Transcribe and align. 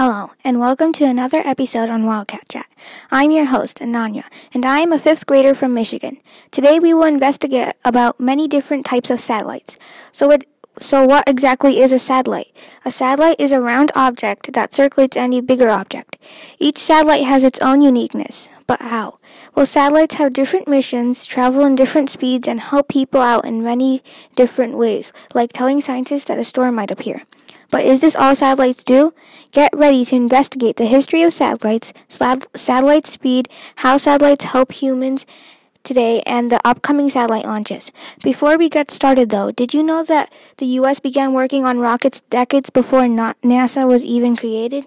Hello, 0.00 0.30
and 0.44 0.60
welcome 0.60 0.92
to 0.92 1.04
another 1.06 1.42
episode 1.44 1.90
on 1.90 2.06
Wildcat 2.06 2.48
Chat. 2.48 2.66
I'm 3.10 3.32
your 3.32 3.46
host, 3.46 3.78
Ananya, 3.80 4.22
and 4.54 4.64
I 4.64 4.78
am 4.78 4.92
a 4.92 4.98
fifth 5.00 5.26
grader 5.26 5.56
from 5.56 5.74
Michigan. 5.74 6.18
Today 6.52 6.78
we 6.78 6.94
will 6.94 7.02
investigate 7.02 7.74
about 7.84 8.20
many 8.20 8.46
different 8.46 8.86
types 8.86 9.10
of 9.10 9.18
satellites. 9.18 9.76
So, 10.12 10.30
it, 10.30 10.48
so 10.78 11.04
what 11.04 11.24
exactly 11.26 11.80
is 11.80 11.90
a 11.90 11.98
satellite? 11.98 12.56
A 12.84 12.92
satellite 12.92 13.40
is 13.40 13.50
a 13.50 13.60
round 13.60 13.90
object 13.96 14.52
that 14.52 14.72
circulates 14.72 15.16
any 15.16 15.40
bigger 15.40 15.68
object. 15.68 16.16
Each 16.60 16.78
satellite 16.78 17.24
has 17.24 17.42
its 17.42 17.58
own 17.58 17.80
uniqueness. 17.80 18.48
But 18.68 18.82
how? 18.82 19.18
Well, 19.56 19.66
satellites 19.66 20.14
have 20.14 20.32
different 20.32 20.68
missions, 20.68 21.26
travel 21.26 21.64
in 21.64 21.74
different 21.74 22.08
speeds, 22.08 22.46
and 22.46 22.60
help 22.60 22.86
people 22.86 23.20
out 23.20 23.44
in 23.44 23.64
many 23.64 24.04
different 24.36 24.78
ways, 24.78 25.12
like 25.34 25.52
telling 25.52 25.80
scientists 25.80 26.26
that 26.26 26.38
a 26.38 26.44
storm 26.44 26.76
might 26.76 26.92
appear. 26.92 27.24
But 27.70 27.84
is 27.84 28.00
this 28.00 28.16
all 28.16 28.34
satellites 28.34 28.82
do? 28.82 29.12
Get 29.52 29.70
ready 29.74 30.04
to 30.06 30.16
investigate 30.16 30.76
the 30.76 30.86
history 30.86 31.22
of 31.22 31.32
satellites, 31.32 31.92
satellite 32.08 33.06
speed, 33.06 33.48
how 33.76 33.96
satellites 33.96 34.44
help 34.46 34.72
humans 34.72 35.26
today, 35.84 36.22
and 36.26 36.50
the 36.50 36.60
upcoming 36.64 37.08
satellite 37.08 37.44
launches. 37.44 37.92
Before 38.22 38.58
we 38.58 38.68
get 38.68 38.90
started 38.90 39.30
though, 39.30 39.50
did 39.50 39.72
you 39.72 39.82
know 39.82 40.02
that 40.04 40.32
the 40.58 40.66
US 40.80 41.00
began 41.00 41.32
working 41.32 41.64
on 41.64 41.78
rockets 41.78 42.20
decades 42.30 42.70
before 42.70 43.02
NASA 43.02 43.86
was 43.86 44.04
even 44.04 44.36
created? 44.36 44.84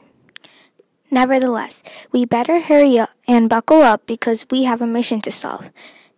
Nevertheless, 1.09 1.83
we 2.11 2.25
better 2.25 2.61
hurry 2.61 2.97
up 2.97 3.09
and 3.27 3.49
buckle 3.49 3.81
up 3.81 4.05
because 4.05 4.45
we 4.49 4.63
have 4.63 4.81
a 4.81 4.87
mission 4.87 5.21
to 5.21 5.31
solve. 5.31 5.69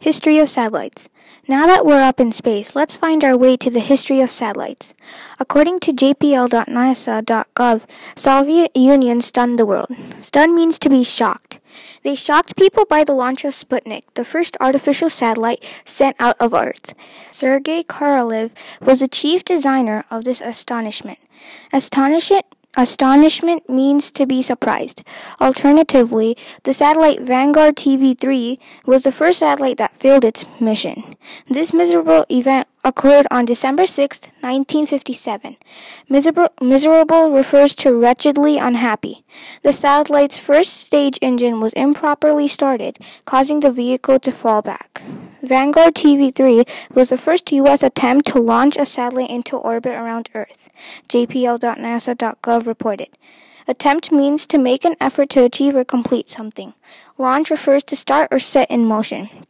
History 0.03 0.37
of 0.37 0.49
satellites. 0.49 1.07
Now 1.47 1.65
that 1.65 1.85
we're 1.85 2.01
up 2.01 2.19
in 2.19 2.33
space, 2.33 2.75
let's 2.75 2.97
find 2.97 3.23
our 3.23 3.37
way 3.37 3.55
to 3.55 3.69
the 3.69 3.79
history 3.79 4.19
of 4.19 4.29
satellites. 4.29 4.93
According 5.39 5.79
to 5.79 5.93
jpl.nasa.gov, 5.93 7.83
Soviet 8.13 8.75
Union 8.75 9.21
stunned 9.21 9.57
the 9.57 9.65
world. 9.65 9.95
Stunned 10.21 10.55
means 10.55 10.77
to 10.79 10.89
be 10.89 11.05
shocked. 11.05 11.61
They 12.03 12.15
shocked 12.15 12.57
people 12.57 12.83
by 12.83 13.05
the 13.05 13.13
launch 13.13 13.45
of 13.45 13.53
Sputnik, 13.53 14.03
the 14.15 14.25
first 14.25 14.57
artificial 14.59 15.09
satellite 15.09 15.63
sent 15.85 16.17
out 16.19 16.35
of 16.37 16.53
Earth. 16.53 16.93
Sergei 17.31 17.81
Korolev 17.81 18.51
was 18.81 18.99
the 18.99 19.07
chief 19.07 19.45
designer 19.45 20.03
of 20.11 20.25
this 20.25 20.41
astonishment. 20.41 21.19
Astonishment 21.71 22.45
Astonishment 22.75 23.69
means 23.69 24.11
to 24.11 24.25
be 24.25 24.41
surprised. 24.41 25.03
Alternatively, 25.39 26.35
the 26.63 26.73
satellite 26.73 27.21
Vanguard 27.21 27.75
TV3 27.75 28.57
was 28.87 29.03
the 29.03 29.11
first 29.11 29.39
satellite 29.39 29.77
that 29.77 29.95
failed 29.99 30.25
its 30.25 30.45
mission. 30.59 31.15
This 31.47 31.71
miserable 31.71 32.25
event 32.31 32.67
occurred 32.83 33.27
on 33.29 33.45
December 33.45 33.85
6, 33.85 34.21
1957. 34.41 35.57
Miserable, 36.09 36.49
miserable 36.61 37.29
refers 37.29 37.75
to 37.75 37.93
wretchedly 37.93 38.57
unhappy. 38.57 39.23
The 39.61 39.71
satellite's 39.71 40.39
first 40.39 40.73
stage 40.73 41.19
engine 41.21 41.61
was 41.61 41.73
improperly 41.73 42.47
started, 42.47 42.97
causing 43.25 43.59
the 43.59 43.71
vehicle 43.71 44.19
to 44.19 44.31
fall 44.31 44.63
back. 44.63 45.03
Vanguard 45.43 45.93
TV3 45.93 46.65
was 46.95 47.09
the 47.09 47.17
first 47.17 47.51
U.S. 47.51 47.83
attempt 47.83 48.27
to 48.27 48.39
launch 48.39 48.77
a 48.77 48.85
satellite 48.85 49.29
into 49.29 49.57
orbit 49.57 49.91
around 49.91 50.29
Earth, 50.33 50.69
jpl.nasa.gov 51.09 52.65
reported. 52.65 53.09
Attempt 53.67 54.09
means 54.09 54.47
to 54.47 54.57
make 54.57 54.85
an 54.85 54.95
effort 55.01 55.29
to 55.31 55.43
achieve 55.43 55.75
or 55.75 55.83
complete 55.83 56.29
something. 56.29 56.73
Launch 57.17 57.49
refers 57.51 57.83
to 57.83 57.95
start 57.97 58.29
or 58.31 58.39
set 58.39 58.71
in 58.71 58.85
motion. 58.85 59.42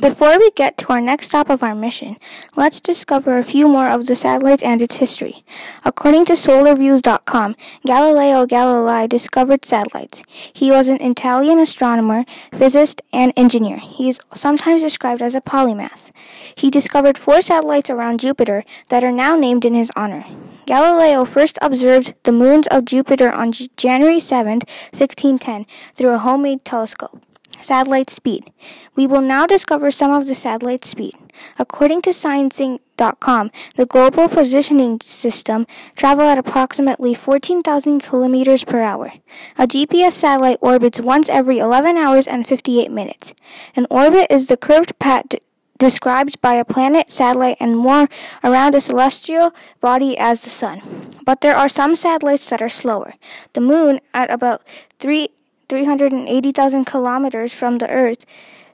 Before 0.00 0.38
we 0.38 0.50
get 0.52 0.78
to 0.78 0.94
our 0.94 1.00
next 1.00 1.26
stop 1.26 1.50
of 1.50 1.62
our 1.62 1.74
mission, 1.74 2.16
let's 2.56 2.80
discover 2.80 3.36
a 3.36 3.42
few 3.42 3.68
more 3.68 3.90
of 3.90 4.06
the 4.06 4.16
satellites 4.16 4.62
and 4.62 4.80
its 4.80 4.96
history. 4.96 5.44
According 5.84 6.24
to 6.24 6.32
SolarViews.com, 6.32 7.54
Galileo 7.84 8.46
Galilei 8.46 9.06
discovered 9.06 9.66
satellites. 9.66 10.22
He 10.54 10.70
was 10.70 10.88
an 10.88 11.02
Italian 11.02 11.58
astronomer, 11.58 12.24
physicist, 12.50 13.02
and 13.12 13.34
engineer. 13.36 13.76
He 13.76 14.08
is 14.08 14.20
sometimes 14.32 14.80
described 14.80 15.20
as 15.20 15.34
a 15.34 15.42
polymath. 15.42 16.12
He 16.54 16.70
discovered 16.70 17.18
four 17.18 17.42
satellites 17.42 17.90
around 17.90 18.20
Jupiter 18.20 18.64
that 18.88 19.04
are 19.04 19.12
now 19.12 19.36
named 19.36 19.66
in 19.66 19.74
his 19.74 19.92
honor. 19.96 20.24
Galileo 20.64 21.26
first 21.26 21.58
observed 21.60 22.14
the 22.22 22.32
moons 22.32 22.66
of 22.68 22.86
Jupiter 22.86 23.30
on 23.30 23.52
January 23.76 24.20
7, 24.20 24.60
1610, 24.92 25.66
through 25.94 26.14
a 26.14 26.18
homemade 26.18 26.64
telescope 26.64 27.20
satellite 27.60 28.10
speed. 28.10 28.52
We 28.94 29.06
will 29.06 29.20
now 29.20 29.46
discover 29.46 29.90
some 29.90 30.12
of 30.12 30.26
the 30.26 30.34
satellite 30.34 30.84
speed. 30.84 31.14
According 31.58 32.02
to 32.02 32.10
sciencing.com, 32.10 33.50
the 33.76 33.86
global 33.86 34.28
positioning 34.28 35.00
system 35.00 35.66
travel 35.96 36.24
at 36.24 36.38
approximately 36.38 37.14
14,000 37.14 38.00
kilometers 38.00 38.64
per 38.64 38.82
hour. 38.82 39.12
A 39.58 39.66
GPS 39.66 40.12
satellite 40.12 40.58
orbits 40.60 41.00
once 41.00 41.28
every 41.28 41.58
11 41.58 41.96
hours 41.96 42.26
and 42.26 42.46
58 42.46 42.90
minutes. 42.90 43.34
An 43.76 43.86
orbit 43.90 44.26
is 44.30 44.46
the 44.46 44.56
curved 44.56 44.98
path 44.98 45.24
d- 45.28 45.40
described 45.78 46.40
by 46.42 46.54
a 46.54 46.64
planet, 46.64 47.08
satellite, 47.08 47.56
and 47.58 47.76
more 47.76 48.06
around 48.44 48.74
a 48.74 48.80
celestial 48.80 49.52
body 49.80 50.16
as 50.18 50.40
the 50.40 50.50
sun. 50.50 50.82
But 51.24 51.40
there 51.40 51.56
are 51.56 51.68
some 51.68 51.96
satellites 51.96 52.50
that 52.50 52.60
are 52.60 52.68
slower. 52.68 53.14
The 53.54 53.62
moon, 53.62 54.00
at 54.12 54.30
about 54.30 54.62
3 54.98 55.30
380,000 55.70 56.84
kilometers 56.84 57.54
from 57.54 57.78
the 57.78 57.88
Earth, 57.88 58.26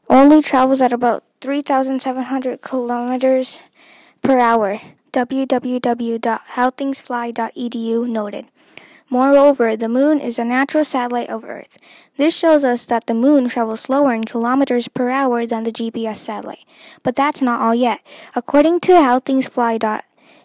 only 0.08 0.40
travels 0.42 0.80
at 0.80 0.92
about 0.92 1.22
3,700 1.40 2.62
kilometers 2.62 3.60
per 4.22 4.40
hour. 4.40 4.80
www.howthingsfly.edu 5.12 8.08
noted. 8.08 8.46
Moreover, 9.08 9.76
the 9.76 9.88
moon 9.88 10.20
is 10.20 10.36
a 10.38 10.44
natural 10.44 10.84
satellite 10.84 11.30
of 11.30 11.44
Earth. 11.44 11.76
This 12.16 12.36
shows 12.36 12.64
us 12.64 12.84
that 12.86 13.06
the 13.06 13.14
moon 13.14 13.48
travels 13.48 13.80
slower 13.80 14.12
in 14.12 14.24
kilometers 14.24 14.88
per 14.88 15.10
hour 15.10 15.46
than 15.46 15.62
the 15.62 15.70
GPS 15.70 16.16
satellite. 16.16 16.64
But 17.04 17.14
that's 17.14 17.40
not 17.40 17.60
all 17.60 17.74
yet. 17.74 18.00
According 18.34 18.80
to 18.80 18.92
howthingsfly.edu, 18.92 20.02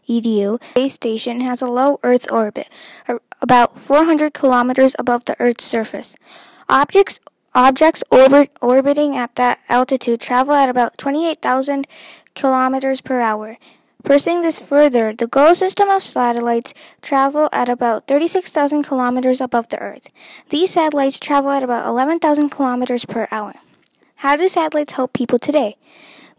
the 0.08 0.60
space 0.72 0.94
station 0.94 1.42
has 1.42 1.62
a 1.62 1.68
low 1.68 2.00
Earth 2.04 2.32
orbit, 2.32 2.68
about 3.42 3.78
400 3.78 4.34
kilometers 4.34 4.96
above 5.00 5.26
the 5.26 5.36
Earth's 5.40 5.66
surface. 5.66 6.16
Objects 6.70 7.20
objects 7.54 8.04
orbit, 8.10 8.50
orbiting 8.62 9.18
at 9.18 9.36
that 9.36 9.60
altitude 9.68 10.22
travel 10.22 10.54
at 10.54 10.70
about 10.70 10.98
28,000 10.98 11.86
kilometers 12.34 13.02
per 13.02 13.20
hour. 13.20 13.58
Pursuing 14.04 14.42
this 14.42 14.58
further, 14.58 15.14
the 15.14 15.28
GEO 15.28 15.54
system 15.54 15.90
of 15.90 16.02
satellites 16.02 16.74
travel 17.02 17.50
at 17.52 17.70
about 17.70 18.08
36,000 18.08 18.84
kilometers 18.84 19.42
above 19.42 19.70
the 19.70 19.78
Earth. 19.80 20.08
These 20.50 20.72
satellites 20.72 21.20
travel 21.20 21.52
at 21.52 21.62
about 21.62 21.88
11,000 21.88 22.50
kilometers 22.50 23.06
per 23.06 23.28
hour. 23.32 23.54
How 24.16 24.36
do 24.36 24.48
satellites 24.48 24.94
help 24.94 25.14
people 25.14 25.38
today? 25.38 25.78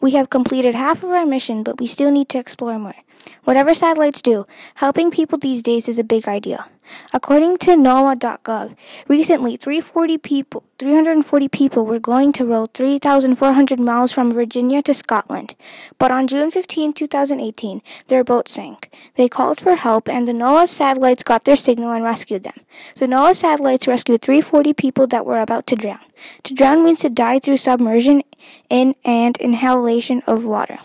We 0.01 0.13
have 0.13 0.31
completed 0.31 0.75
half 0.75 1.05
of 1.05 1.11
our 1.11 1.27
mission, 1.27 1.63
but 1.63 1.79
we 1.79 1.87
still 1.87 2.11
need 2.11 2.29
to 2.31 2.39
explore 2.39 2.79
more. 2.79 2.97
Whatever 3.44 3.75
satellites 3.75 4.22
do, 4.22 4.47
helping 4.77 5.10
people 5.10 5.38
these 5.38 5.62
days 5.62 5.88
is 5.88 5.99
a 5.99 6.05
big 6.05 6.28
idea. 6.28 6.66
According 7.12 7.59
to 7.59 7.71
NOAA.gov, 7.72 8.77
recently 9.09 9.56
340 9.56 10.19
people, 10.19 10.65
340 10.78 11.49
people 11.49 11.87
were 11.87 11.99
going 11.99 12.33
to 12.33 12.44
row 12.44 12.66
3,400 12.66 13.78
miles 13.78 14.12
from 14.12 14.33
Virginia 14.33 14.83
to 14.83 14.94
Scotland. 14.94 15.55
But 15.99 16.10
on 16.10 16.27
June 16.27 16.50
15, 16.50 16.93
2018, 16.93 17.83
their 18.09 18.25
boat 18.25 18.49
sank. 18.49 18.91
They 19.16 19.28
called 19.28 19.60
for 19.60 19.77
help 19.77 20.09
and 20.09 20.27
the 20.27 20.33
NOAA 20.33 20.69
satellites 20.69 21.22
got 21.22 21.44
their 21.44 21.56
signal 21.56 21.93
and 21.93 22.04
rescued 22.04 22.43
them. 22.43 22.60
The 22.97 23.06
NOAA 23.06 23.37
satellites 23.37 23.89
rescued 23.89 24.22
340 24.22 24.72
people 24.75 25.06
that 25.09 25.27
were 25.27 25.41
about 25.41 25.66
to 25.69 25.77
drown. 25.77 26.00
To 26.44 26.54
drown 26.54 26.84
means 26.84 27.00
to 27.00 27.10
die 27.10 27.39
through 27.39 27.59
submersion 27.59 28.22
in 28.69 28.94
and 29.04 29.37
inhalation 29.39 30.22
of 30.27 30.44
water. 30.44 30.78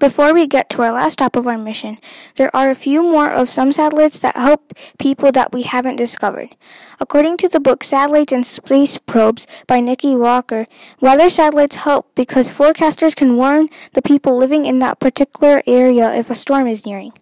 Before 0.00 0.32
we 0.32 0.46
get 0.46 0.70
to 0.70 0.80
our 0.80 0.92
last 0.92 1.12
stop 1.12 1.36
of 1.36 1.46
our 1.46 1.58
mission, 1.58 1.98
there 2.36 2.48
are 2.56 2.70
a 2.70 2.74
few 2.74 3.02
more 3.02 3.30
of 3.30 3.50
some 3.50 3.70
satellites 3.70 4.18
that 4.20 4.34
help 4.34 4.72
people 4.98 5.30
that 5.32 5.52
we 5.52 5.60
haven't 5.60 5.96
discovered. 5.96 6.56
According 6.98 7.36
to 7.36 7.50
the 7.50 7.60
book 7.60 7.84
Satellites 7.84 8.32
and 8.32 8.46
Space 8.46 8.96
Probes 8.96 9.46
by 9.66 9.82
Niki 9.82 10.18
Walker, 10.18 10.66
weather 11.02 11.28
satellites 11.28 11.76
help 11.76 12.14
because 12.14 12.50
forecasters 12.50 13.14
can 13.14 13.36
warn 13.36 13.68
the 13.92 14.00
people 14.00 14.38
living 14.38 14.64
in 14.64 14.78
that 14.78 15.00
particular 15.00 15.62
area 15.66 16.14
if 16.14 16.30
a 16.30 16.34
storm 16.34 16.66
is 16.66 16.86
nearing. 16.86 17.12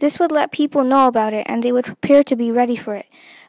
This 0.00 0.18
would 0.18 0.30
let 0.30 0.52
people 0.52 0.84
know 0.84 1.06
about 1.06 1.32
it 1.32 1.46
and 1.48 1.62
they 1.62 1.72
would 1.72 1.86
prepare 1.86 2.22
to 2.24 2.36
be 2.36 2.50
ready 2.50 2.76
for 2.76 2.96
it. 2.96 3.06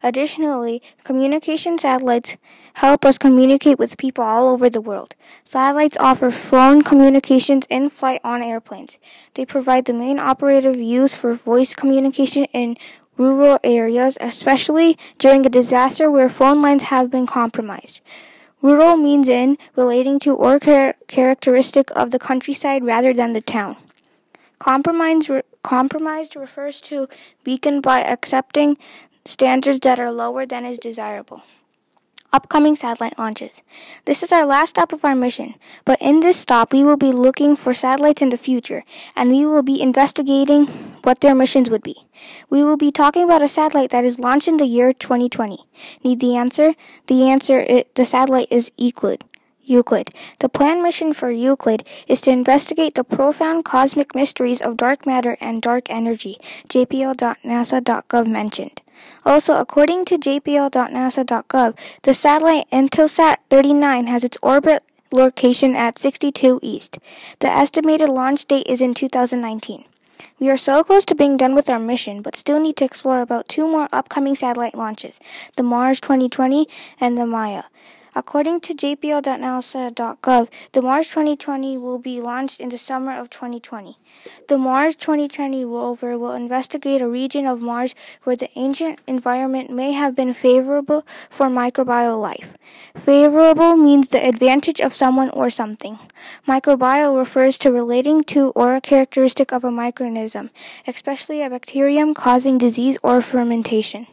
Additionally, 0.07 0.81
communication 1.03 1.77
satellites 1.77 2.37
help 2.75 3.03
us 3.03 3.17
communicate 3.17 3.77
with 3.77 3.97
people 3.97 4.23
all 4.23 4.47
over 4.47 4.69
the 4.69 4.79
world. 4.79 5.15
Satellites 5.43 5.97
offer 5.99 6.31
phone 6.31 6.81
communications 6.81 7.65
in 7.69 7.89
flight 7.89 8.21
on 8.23 8.41
airplanes. 8.41 8.99
They 9.33 9.45
provide 9.45 9.83
the 9.83 9.91
main 9.91 10.17
operative 10.17 10.77
use 10.77 11.13
for 11.13 11.33
voice 11.33 11.75
communication 11.75 12.45
in 12.53 12.77
rural 13.17 13.59
areas, 13.65 14.17
especially 14.21 14.97
during 15.17 15.45
a 15.45 15.49
disaster 15.49 16.09
where 16.09 16.29
phone 16.29 16.61
lines 16.61 16.83
have 16.83 17.11
been 17.11 17.27
compromised. 17.27 17.99
Rural 18.61 18.95
means 18.95 19.27
in, 19.27 19.57
relating 19.75 20.19
to, 20.19 20.33
or 20.33 20.57
char- 20.57 20.95
characteristic 21.07 21.91
of 21.97 22.11
the 22.11 22.19
countryside 22.19 22.85
rather 22.85 23.13
than 23.13 23.33
the 23.33 23.41
town. 23.41 23.75
Compromised, 24.57 25.29
re- 25.29 25.43
compromised 25.63 26.35
refers 26.37 26.79
to 26.81 27.07
weakened 27.45 27.83
by 27.83 28.01
accepting 28.01 28.77
standards 29.27 29.79
that 29.81 29.99
are 29.99 30.11
lower 30.11 30.45
than 30.45 30.65
is 30.65 30.79
desirable. 30.79 31.43
Upcoming 32.33 32.75
satellite 32.75 33.17
launches. 33.17 33.61
This 34.05 34.21
is 34.21 34.33
our 34.33 34.45
last 34.45 34.71
stop 34.71 34.91
of 34.91 35.05
our 35.05 35.15
mission, 35.15 35.55
but 35.85 35.99
in 36.01 36.19
this 36.19 36.37
stop, 36.37 36.73
we 36.73 36.83
will 36.83 36.97
be 36.97 37.11
looking 37.11 37.55
for 37.55 37.73
satellites 37.73 38.21
in 38.21 38.29
the 38.29 38.37
future, 38.37 38.83
and 39.15 39.31
we 39.31 39.45
will 39.45 39.63
be 39.63 39.81
investigating 39.81 40.67
what 41.03 41.21
their 41.21 41.33
missions 41.33 41.69
would 41.69 41.83
be. 41.83 42.05
We 42.49 42.63
will 42.65 42.75
be 42.75 42.91
talking 42.91 43.23
about 43.23 43.41
a 43.41 43.47
satellite 43.47 43.91
that 43.91 44.03
is 44.03 44.19
launched 44.19 44.49
in 44.49 44.57
the 44.57 44.65
year 44.65 44.91
2020. 44.91 45.67
Need 46.03 46.19
the 46.19 46.35
answer? 46.35 46.73
The 47.07 47.29
answer, 47.29 47.61
is, 47.61 47.85
the 47.95 48.05
satellite 48.05 48.49
is 48.51 48.71
Euclid. 48.77 49.23
Euclid. 49.63 50.09
The 50.39 50.49
planned 50.49 50.83
mission 50.83 51.13
for 51.13 51.31
Euclid 51.31 51.85
is 52.07 52.21
to 52.21 52.31
investigate 52.31 52.95
the 52.95 53.03
profound 53.03 53.65
cosmic 53.65 54.15
mysteries 54.15 54.61
of 54.61 54.77
dark 54.77 55.05
matter 55.05 55.37
and 55.39 55.61
dark 55.61 55.89
energy, 55.89 56.39
jpl.nasa.gov 56.69 58.27
mentioned. 58.27 58.81
Also, 59.25 59.57
according 59.57 60.05
to 60.05 60.17
jpl.nasa.gov, 60.17 61.77
the 62.03 62.13
satellite 62.13 62.69
Intelsat 62.71 63.37
39 63.49 64.07
has 64.07 64.23
its 64.23 64.37
orbit 64.41 64.83
location 65.11 65.75
at 65.75 65.99
62 65.99 66.59
East. 66.61 66.99
The 67.39 67.47
estimated 67.47 68.09
launch 68.09 68.45
date 68.45 68.67
is 68.67 68.81
in 68.81 68.93
2019. 68.93 69.85
We 70.39 70.49
are 70.49 70.57
so 70.57 70.83
close 70.83 71.03
to 71.05 71.15
being 71.15 71.35
done 71.35 71.55
with 71.55 71.69
our 71.69 71.79
mission, 71.79 72.21
but 72.21 72.35
still 72.35 72.59
need 72.59 72.75
to 72.77 72.85
explore 72.85 73.21
about 73.21 73.49
two 73.49 73.67
more 73.67 73.89
upcoming 73.91 74.35
satellite 74.35 74.75
launches 74.75 75.19
the 75.55 75.63
Mars 75.63 75.99
2020 75.99 76.67
and 76.99 77.17
the 77.17 77.23
MAIA. 77.23 77.63
According 78.17 78.61
to 78.61 78.73
jpl.nasa.gov, 78.73 80.49
the 80.71 80.81
Mars 80.81 81.07
2020 81.09 81.77
will 81.77 81.99
be 81.99 82.19
launched 82.19 82.59
in 82.59 82.69
the 82.69 82.77
summer 82.79 83.15
of 83.15 83.29
2020. 83.29 83.99
The 84.47 84.57
Mars 84.57 84.95
2020 84.95 85.63
rover 85.63 86.17
will 86.17 86.31
investigate 86.31 87.03
a 87.03 87.07
region 87.07 87.45
of 87.45 87.61
Mars 87.61 87.93
where 88.23 88.35
the 88.35 88.49
ancient 88.55 89.01
environment 89.05 89.69
may 89.69 89.91
have 89.91 90.15
been 90.15 90.33
favorable 90.33 91.05
for 91.29 91.45
microbial 91.45 92.19
life. 92.19 92.57
Favorable 92.95 93.77
means 93.77 94.07
the 94.07 94.27
advantage 94.27 94.81
of 94.81 94.93
someone 94.93 95.29
or 95.29 95.51
something. 95.51 95.99
Microbial 96.47 97.15
refers 97.15 97.59
to 97.59 97.71
relating 97.71 98.23
to 98.23 98.49
or 98.55 98.75
a 98.75 98.81
characteristic 98.81 99.53
of 99.53 99.63
a 99.63 99.69
microorganism, 99.69 100.49
especially 100.87 101.43
a 101.43 101.51
bacterium 101.51 102.15
causing 102.15 102.57
disease 102.57 102.97
or 103.03 103.21
fermentation. 103.21 104.07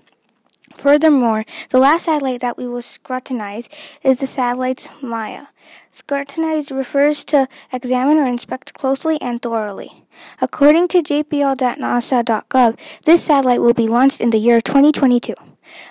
Furthermore, 0.74 1.44
the 1.70 1.78
last 1.78 2.04
satellite 2.04 2.40
that 2.40 2.58
we 2.58 2.66
will 2.66 2.82
scrutinize 2.82 3.68
is 4.02 4.18
the 4.18 4.26
satellite's 4.26 4.88
MAIA. 5.00 5.48
Scrutinize 5.92 6.70
refers 6.70 7.24
to 7.26 7.48
examine 7.72 8.18
or 8.18 8.26
inspect 8.26 8.74
closely 8.74 9.20
and 9.20 9.40
thoroughly. 9.40 10.04
According 10.40 10.88
to 10.88 11.02
jpl.nasa.gov, 11.02 12.78
this 13.04 13.24
satellite 13.24 13.60
will 13.60 13.74
be 13.74 13.88
launched 13.88 14.20
in 14.20 14.30
the 14.30 14.38
year 14.38 14.60
2022. 14.60 15.34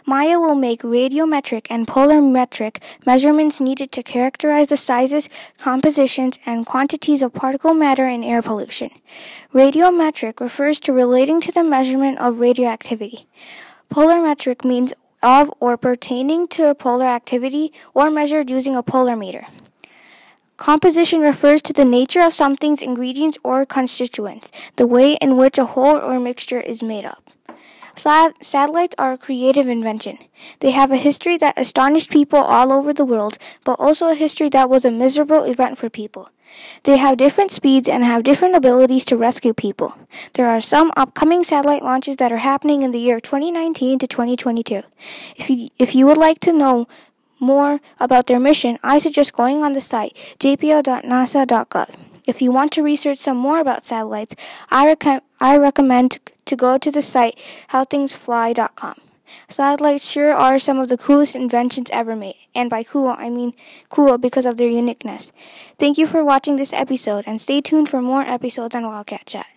MAIA 0.07 0.39
will 0.39 0.55
make 0.55 0.81
radiometric 0.81 1.67
and 1.69 1.87
polarimetric 1.87 2.77
measurements 3.05 3.59
needed 3.59 3.91
to 3.91 4.03
characterize 4.03 4.67
the 4.67 4.77
sizes, 4.77 5.29
compositions, 5.57 6.39
and 6.45 6.65
quantities 6.65 7.21
of 7.21 7.33
particle 7.33 7.73
matter 7.73 8.07
in 8.07 8.23
air 8.23 8.41
pollution. 8.41 8.91
Radiometric 9.53 10.39
refers 10.39 10.79
to 10.81 10.93
relating 10.93 11.41
to 11.41 11.51
the 11.51 11.63
measurement 11.63 12.19
of 12.19 12.39
radioactivity. 12.39 13.27
Polarimetric 13.93 14.65
means 14.65 14.91
of 15.21 15.53
or 15.59 15.77
pertaining 15.77 16.47
to 16.47 16.67
a 16.67 16.73
polar 16.73 17.05
activity 17.05 17.71
or 17.93 18.09
measured 18.09 18.49
using 18.49 18.75
a 18.75 18.81
polarimeter. 18.81 19.45
Composition 20.57 21.21
refers 21.21 21.61
to 21.61 21.73
the 21.73 21.85
nature 21.85 22.21
of 22.21 22.33
something's 22.33 22.81
ingredients 22.81 23.37
or 23.43 23.67
constituents, 23.67 24.49
the 24.77 24.87
way 24.87 25.13
in 25.21 25.37
which 25.37 25.59
a 25.59 25.65
whole 25.65 25.95
or 25.95 26.19
mixture 26.19 26.59
is 26.59 26.81
made 26.81 27.05
up. 27.05 27.29
Satellites 27.95 28.95
are 28.97 29.11
a 29.11 29.17
creative 29.19 29.67
invention. 29.67 30.17
They 30.59 30.71
have 30.71 30.91
a 30.91 30.97
history 30.97 31.37
that 31.37 31.53
astonished 31.55 32.09
people 32.09 32.39
all 32.39 32.73
over 32.73 32.93
the 32.93 33.05
world, 33.05 33.37
but 33.63 33.79
also 33.79 34.07
a 34.07 34.15
history 34.15 34.49
that 34.49 34.71
was 34.71 34.85
a 34.85 34.89
miserable 34.89 35.43
event 35.43 35.77
for 35.77 35.91
people. 35.91 36.31
They 36.83 36.97
have 36.97 37.17
different 37.17 37.51
speeds 37.51 37.87
and 37.87 38.03
have 38.03 38.23
different 38.23 38.55
abilities 38.55 39.05
to 39.05 39.17
rescue 39.17 39.53
people. 39.53 39.93
There 40.33 40.49
are 40.49 40.61
some 40.61 40.91
upcoming 40.97 41.43
satellite 41.43 41.83
launches 41.83 42.17
that 42.17 42.31
are 42.31 42.37
happening 42.37 42.81
in 42.81 42.91
the 42.91 42.99
year 42.99 43.19
2019 43.19 43.99
to 43.99 44.07
2022. 44.07 44.83
If 45.35 45.49
you, 45.49 45.69
if 45.79 45.95
you 45.95 46.05
would 46.05 46.17
like 46.17 46.39
to 46.41 46.53
know 46.53 46.87
more 47.39 47.79
about 47.99 48.27
their 48.27 48.39
mission, 48.39 48.79
I 48.83 48.99
suggest 48.99 49.33
going 49.33 49.63
on 49.63 49.73
the 49.73 49.81
site 49.81 50.15
jpl.nasa.gov. 50.39 51.89
If 52.25 52.41
you 52.41 52.51
want 52.51 52.71
to 52.73 52.83
research 52.83 53.17
some 53.17 53.37
more 53.37 53.59
about 53.59 53.85
satellites, 53.85 54.35
I, 54.71 54.85
rec- 54.85 55.23
I 55.39 55.57
recommend 55.57 56.19
to 56.45 56.55
go 56.55 56.77
to 56.77 56.91
the 56.91 57.01
site 57.01 57.37
howthingsfly.com. 57.71 58.95
Satellites 59.49 60.09
sure 60.09 60.33
are 60.33 60.59
some 60.59 60.79
of 60.79 60.89
the 60.89 60.97
coolest 60.97 61.35
inventions 61.35 61.89
ever 61.91 62.15
made. 62.15 62.35
And 62.53 62.69
by 62.69 62.83
cool, 62.83 63.15
I 63.17 63.29
mean 63.29 63.53
cool 63.89 64.17
because 64.17 64.45
of 64.45 64.57
their 64.57 64.67
uniqueness. 64.67 65.31
Thank 65.79 65.97
you 65.97 66.07
for 66.07 66.23
watching 66.23 66.55
this 66.55 66.73
episode 66.73 67.23
and 67.27 67.39
stay 67.39 67.61
tuned 67.61 67.89
for 67.89 68.01
more 68.01 68.21
episodes 68.21 68.75
on 68.75 68.83
Wildcat 68.85 69.25
Chat. 69.25 69.47